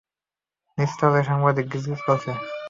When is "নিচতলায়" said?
0.77-1.27